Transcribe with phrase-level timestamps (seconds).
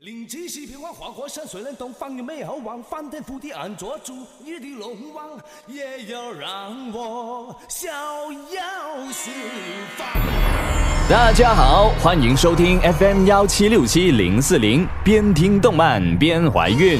[0.00, 9.30] 灵机细变幻，花果山虽然东方有美好望，翻天覆地俺做主，你的龙王也要让我逍遥四
[9.96, 10.85] 方。
[11.08, 16.98] 大家好，欢迎收听 FM 幺七六七零四零，边听动漫边怀孕。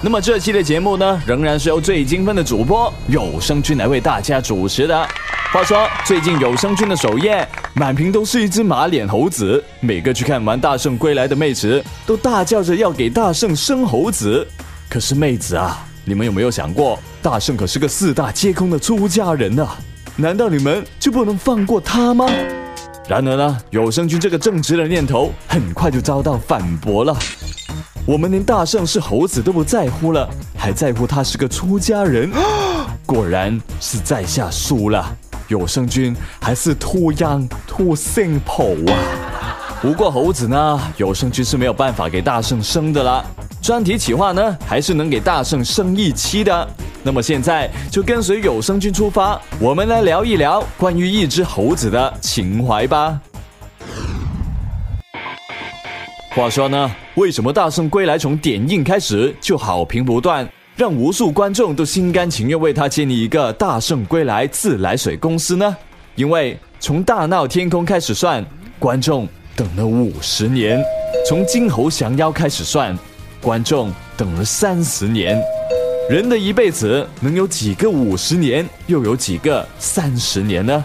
[0.00, 5.06] 那么这期的节目呢，仍然是由最精分的主播有声君来为大家主持的。
[5.52, 14.48] 话说，最近有声君的首页满屏都是一只马脸猴子，每个去看完《大圣归来》的妹子都大叫着要给大圣生猴子。
[14.88, 19.76] 可是妹子啊，你们有没有想过，大圣可是个四大皆空的出家人啊？
[20.16, 22.26] 难道你们就不能放过他吗？
[23.08, 27.16] 然而呢，有生君这个正直的念头很快就遭到反驳了。
[28.06, 32.30] 我们连大圣是猴子都不在乎了，还在乎他是个出家人？
[33.04, 35.04] 果然是在下输了。
[35.48, 38.98] 有生君还是 too young too simple 啊！
[39.82, 43.24] 不过猴子呢，有生君是没有办法给大圣生的啦。
[43.62, 46.68] 专题企划呢，还是能给大圣生一期的。
[47.04, 53.20] 那么现在就跟随有声君出发，我们来聊一聊关于一只猴子的情怀吧。
[56.30, 60.48] 话说呢，为什么《大圣归来》从点映开始就好评不断？
[60.74, 65.76] 让无数观众都心甘情愿为他建立一个大圣归来自来水公司呢？
[66.16, 68.44] 因为从大闹天宫开始算，
[68.80, 70.80] 观众等了五十年；
[71.28, 72.98] 从金猴降妖开始算，
[73.42, 75.38] 观众等了三十年。
[76.08, 80.84] 人的一辈子能有几个五十年，又有几个三十年呢？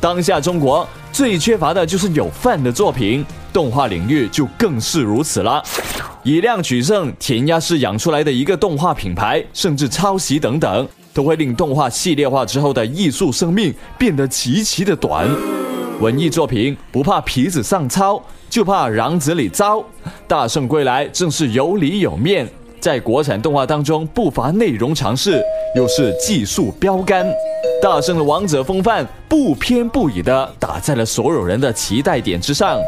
[0.00, 5.62] 当下中国最缺乏的就是有饭的作品，动画领域就更是如此了。
[6.22, 15.28] 以量取胜，填鸭式养出来的一个动画品牌，甚至抄袭等等，都会令动画系列化之后的艺术生命变得极其的短。
[16.00, 19.82] 文艺作品不怕皮子上糙，就怕瓤子里糟。
[20.26, 22.46] 大圣归来正是有里有面，
[22.80, 25.42] 在国产动画当中不乏内容尝试，
[25.76, 27.26] 又是技术标杆。
[27.80, 32.78] 大圣的王者风范不偏不倚的打在了所有人的期待点之上。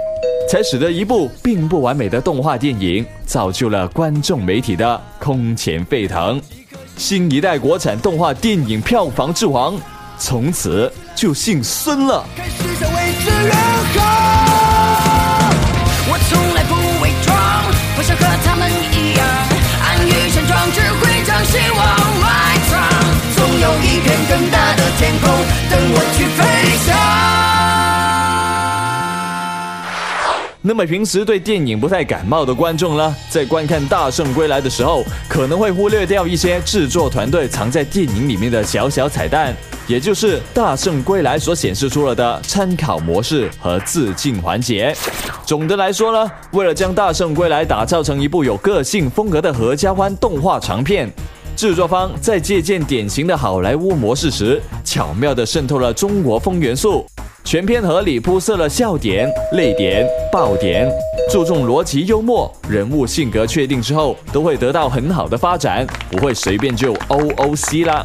[0.49, 6.41] 才使得一部并不完美的动画电影，造就了观众媒体的空前沸腾。
[6.97, 9.77] 新一代国产动画电影票房之王，
[10.19, 12.25] 从此就姓孙了。
[16.09, 17.37] 我从来不伪装，
[17.95, 19.27] 不想和他们一样，
[19.83, 21.79] 安于现状，只会将希望
[22.21, 22.73] 埋藏。
[23.37, 25.31] 总有一片更大的天空，
[25.71, 26.41] 等我去飞
[26.87, 26.97] 翔。
[30.63, 39.55] 那么平时对电影不太感冒的观众呢，在观看《大圣归来》的时候，可能会忽略掉一些制作团队藏在电影里面的小小彩蛋，
[39.89, 44.93] 也就是《大圣归来》所显示出了的参考模式和致敬环节。
[45.45, 51.09] 总的来说呢，为了将《大圣归来》打造成一部有个性风格的合家欢动画长片，
[51.55, 57.07] 制作方在借鉴典型的好莱坞模式时，巧妙地渗透了中国风元素。
[57.45, 60.91] 全片合理铺设了笑点、泪点、爆点，
[61.31, 68.03] 注重逻辑幽默，人物性格确定之后都会得到很好的发展，不会随便就 O O C 啦。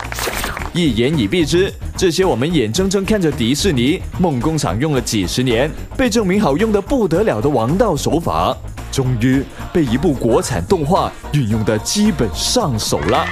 [0.73, 8.55] 一言以蔽之，这些我们眼睁睁看着迪士尼梦工厂用了几十年，被证明好用的不得了的王道手法，
[8.89, 9.43] 终于
[9.73, 13.25] 被一部国产动画运用的基本上手了。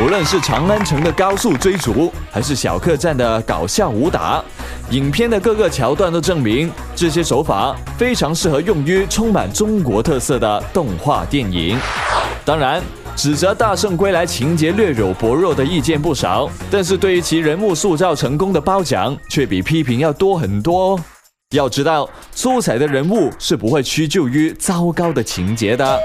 [0.00, 4.42] 无论是长安城的高速追逐，还是小客栈的搞笑武打。
[4.90, 11.76] 影片的各个桥段都证明，这些手法非常适合用于充满中国特色的动画电影。
[12.44, 12.80] 当然，
[13.16, 20.98] 指责《大圣归来》情节略有薄弱的意见不少，但是对于其人物塑造成功的褒奖却比批评要多很多。
[21.54, 25.98] 要知道，出彩的人物是不会屈就于糟糕的情节的。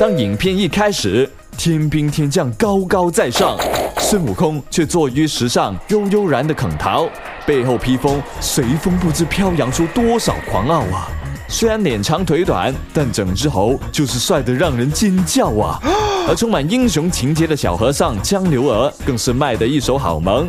[0.00, 3.56] 当影片一开始，天兵天将高高在上，
[3.98, 7.08] 孙悟空却坐于石上悠悠然的啃桃。
[7.46, 11.08] 背后披风随风不知飘扬出多少狂傲啊！
[11.48, 15.80] 虽然脸长腿短，但整只猴就是帅得让人尖叫啊！
[16.28, 20.46] 而充满英雄情节的小和尚江流儿更是卖得一手好萌，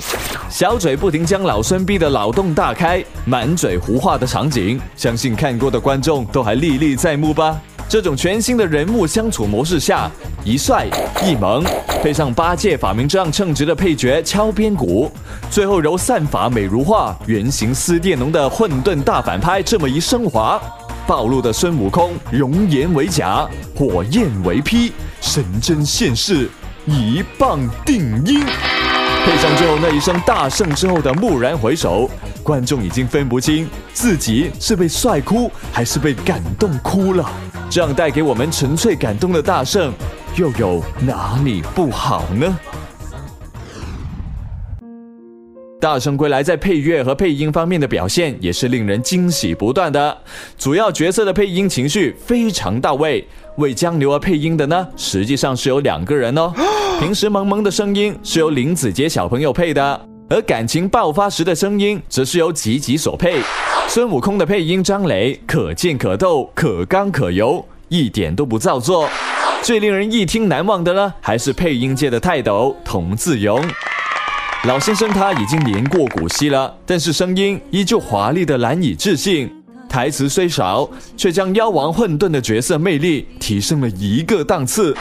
[0.50, 7.56] 小嘴不停将老孙逼得脑洞大开，满嘴胡话的场景，相信看过的观众都还历历在目吧。
[7.88, 10.10] 这种全新的人物相处模式下，
[10.44, 10.88] 一帅
[11.24, 11.64] 一萌，
[12.02, 15.10] 配上八戒法名这样称职的配角敲边鼓，
[15.50, 20.60] 最后由散法美如画、原型斯电农的混沌大反派这么一升华，
[21.08, 26.50] 暴露的孙悟空容颜为假，火焰为披，神针现世，
[26.86, 28.42] 一棒定音，
[29.26, 32.10] 配上最后那一声大圣之后的蓦然回首。
[32.44, 37.30] 观众已经分不清自己是被帅哭还是被感动哭了。
[37.70, 39.94] 这样带给我们纯粹感动的大圣，
[40.36, 42.60] 又有哪里不好呢？
[45.80, 50.18] 大圣归来在配乐和配音方面的表现也是令人惊喜不断的，
[50.58, 53.26] 主要角色的配音情绪非常到位。
[53.58, 56.52] 为江流儿配音的呢，实际上是有两个人哦。
[57.00, 63.40] 平时萌萌的声音是由林子杰小朋友配的，而感情爆发时的声音则是由吉吉所配。
[63.88, 69.08] 孙悟空的配音张磊可见可逗，可刚可柔，一点都不造作。
[69.62, 73.64] 最令人一听难忘的呢，还是配音界的泰斗童自勇。
[74.66, 79.50] 老先生他已经年过古稀了，但是声音依旧华丽的难以置信。
[79.88, 84.94] 台词虽少，却将妖王混沌的角色魅力提升了一个档次。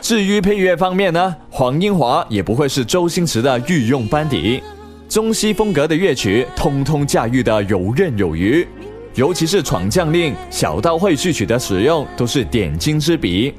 [0.00, 4.62] 至于配乐方面呢，黄英华也不会是周星驰的御用班底，
[5.08, 8.66] 中西风格的乐曲通通驾驭的游刃有余，
[9.14, 13.52] 尤其是《闯将令》《小刀会》序曲的使用都是点睛之笔，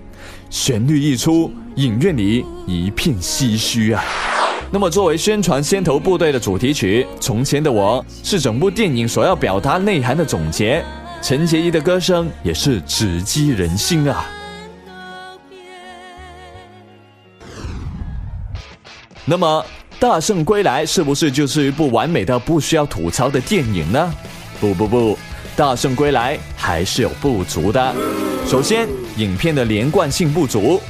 [0.50, 4.02] 旋律一出，影院里一片唏嘘啊。
[4.74, 10.84] 那么，作为宣传先头部队的主题曲，《从前的我》是整部电影所要表达内涵的总结。
[11.22, 14.26] 陈洁仪的歌声也是直击人心啊。
[19.26, 19.64] 那么，
[20.02, 24.12] 《大圣归来》是不是就是一部完美的、不需要吐槽的电影呢？
[24.60, 25.14] 不不不，
[25.56, 27.96] 《大圣归来》还是有不足的。
[28.48, 30.78] 首先，影片的连贯性不足。《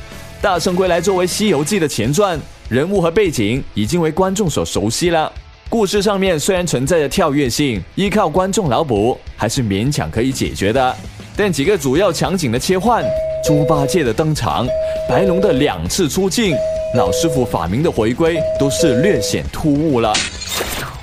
[0.41, 2.39] 大圣归来》作为《西游记》的前传。
[2.73, 5.31] 人物和背景已经为观众所熟悉了，
[5.69, 10.95] 故事上面虽然存在着跳跃性，依靠观众脑补还是勉强可以解决的。
[11.37, 13.05] 但几个主要场景的切换、
[13.45, 14.67] 猪八戒的登场、
[15.07, 16.57] 白龙的两次出镜、
[16.95, 20.11] 老师傅法名的回归，都是略显突兀了。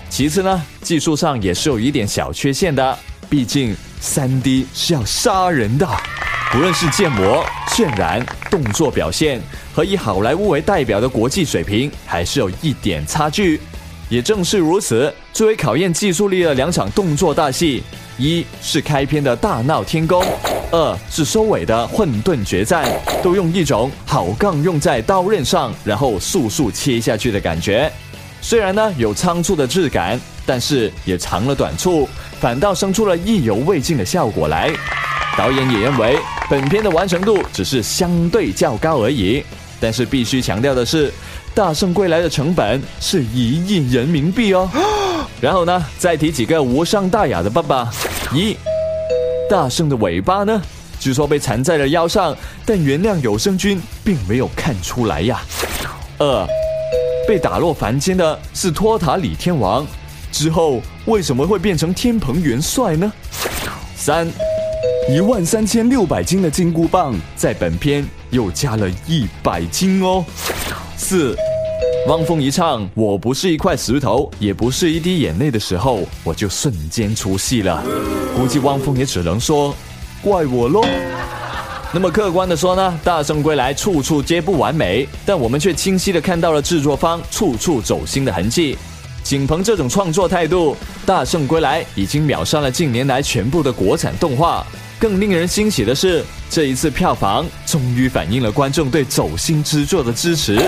[0.08, 5.86] 其次呢，技术上也是有一点小缺陷的，毕竟三 D 是要杀人的。
[6.50, 9.40] 不论是建模、渲染、动作表现，
[9.80, 13.58] 和以好莱坞为代表的国际水平，还是有一点差距。
[14.10, 17.82] 也正是如此，最为考验技术力的两场动作大戏，
[18.18, 20.22] 一是开篇的大闹天宫，
[20.70, 22.86] 二是收尾的混沌决战，
[23.22, 27.90] 都用一种好杠用在刀刃上，然后速速切下去的感觉。
[28.42, 32.06] 虽然呢有仓促的质感，但是也藏了短处，
[32.38, 34.70] 反倒生出了意犹未尽的效果来。
[35.38, 36.18] 导演也认为。
[36.50, 39.40] 本片的完成度只是相对较高而已，
[39.80, 41.08] 但是必须强调的是，
[41.54, 44.70] 《大圣归来》的成本是一亿人民币哦。
[45.40, 47.90] 然后呢，再提几个无伤大雅的爸爸：
[48.34, 48.54] 一，
[49.48, 50.60] 大圣的尾巴呢，
[50.98, 52.36] 据说被缠在了腰上，
[52.66, 55.40] 但原谅有声君并没有看出来呀。
[56.18, 56.46] 二，
[57.26, 59.86] 被打落凡间的是托塔李天王，
[60.30, 63.10] 之后为什么会变成天蓬元帅呢？
[63.96, 64.30] 三。
[65.12, 70.24] 一万三千六百斤的金箍棒，在本片又加了一百斤哦。
[70.96, 71.34] 四，
[72.06, 77.82] 汪峰一唱“我不是一块石头，也不是一滴眼泪”的时候，我就瞬间出戏了。
[78.36, 79.74] 估计汪峰也只能说
[80.22, 80.84] 怪我喽。
[81.92, 88.78] 那么客观的说呢，《大圣归来》处处皆不完美，但我们却清晰的看到了制作方处处走心的痕迹。
[89.24, 90.72] 仅凭这种创作态度，
[91.04, 94.64] 《大圣归来》已经秒杀了近年来全部的国产动画。
[95.00, 100.60] 更令人欣喜的是，这一次票房终于反映了观众对走心之作的支持。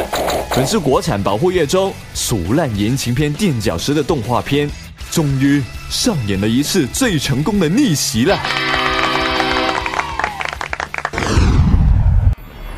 [0.56, 4.70] 本是国产保护业中俗烂言情片垫脚石的动画片，
[5.10, 8.38] 终于上演了一次最成功的逆袭了。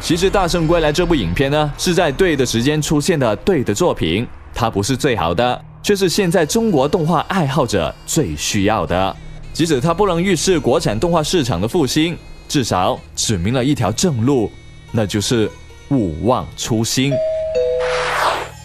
[0.00, 4.26] 其实，《大圣归来》这部影片呢，是在对的时间出现的对的作品。
[4.52, 9.16] 它不是最好的，却是现在中国动画爱好者最需要的。
[9.54, 12.18] 即使它不能预示国产动画市场的复兴，
[12.49, 14.50] 至少指明了一条正路，
[14.90, 15.49] 那就是
[15.90, 17.12] 勿忘初心。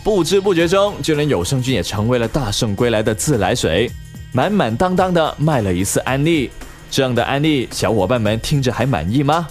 [0.03, 3.91] 不知不觉中，就连有声君也成为了《大圣归来》的自来水，
[4.33, 6.49] 满满当当的卖了一次安利。
[6.89, 9.47] 这样的安利，小伙伴们听着还满意吗？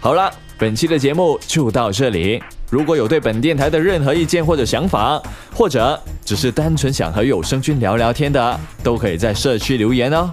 [0.00, 2.42] 好了，本期的节目就到这里。
[2.70, 5.20] 如果有对本电台的任何意见或者想法，
[5.52, 10.30] 或者只是单纯想和有声君聊聊天的，都可以在社区留言哦。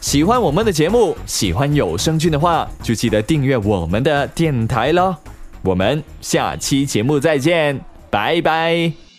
[0.00, 5.16] 喜欢我们的节目，喜欢有声君的话，就记得订阅我们的电台喽。
[5.62, 9.09] 我们下期节目再见，拜拜。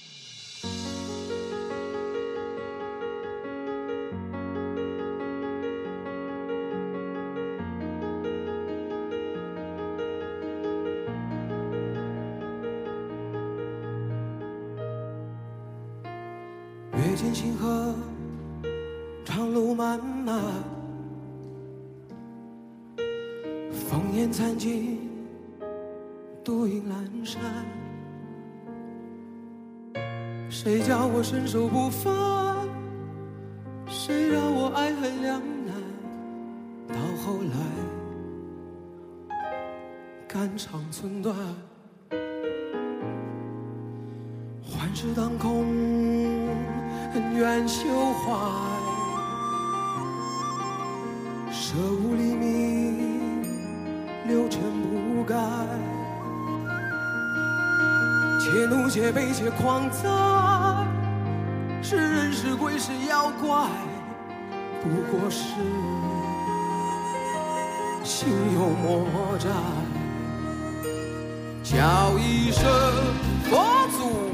[17.21, 17.93] 见星河，
[19.23, 20.41] 长路漫漫，
[23.71, 25.07] 烽烟残尽，
[26.43, 27.39] 独影阑珊。
[30.49, 32.67] 谁叫我身手不凡？
[33.87, 35.75] 谁让我爱恨两难？
[36.87, 37.55] 到后来，
[40.27, 41.35] 肝肠寸断，
[44.63, 45.67] 幻世当空，
[47.13, 48.31] 恩怨休怀，
[51.51, 53.43] 舍吾黎明，
[54.27, 55.35] 六尘不改。
[58.39, 60.07] 且怒且悲且狂哉，
[61.81, 63.67] 是人是鬼是妖怪，
[64.81, 65.55] 不过是
[68.05, 69.49] 心有魔债。
[71.61, 72.63] 叫一声
[73.49, 74.30] 佛祖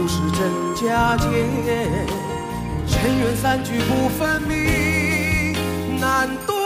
[0.00, 1.26] 不是真假界，
[2.86, 6.57] 尘缘散聚不分明，难断。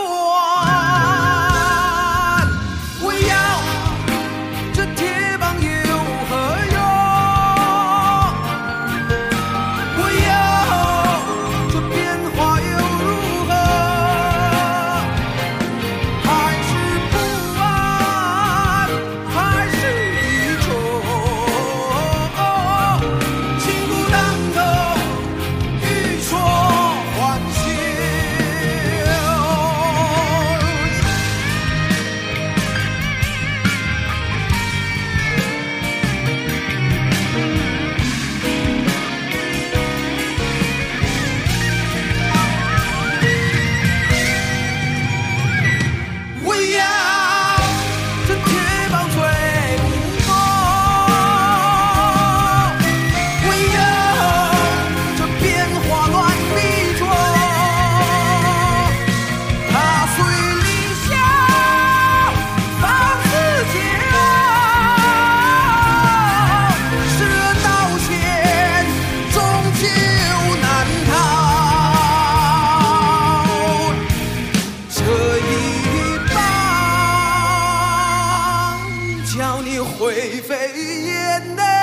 [79.98, 80.56] 灰飞
[81.04, 81.81] 烟灭。